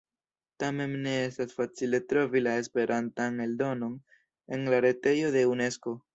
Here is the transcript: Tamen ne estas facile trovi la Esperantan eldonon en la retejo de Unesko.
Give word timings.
Tamen 0.61 0.95
ne 1.03 1.11
estas 1.25 1.53
facile 1.57 1.99
trovi 2.13 2.41
la 2.47 2.55
Esperantan 2.63 3.39
eldonon 3.47 3.95
en 4.57 4.67
la 4.77 4.83
retejo 4.89 5.33
de 5.39 5.47
Unesko. 5.55 5.97